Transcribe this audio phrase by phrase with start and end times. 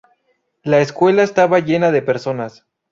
[0.63, 2.65] La escuela estaba llena de personas.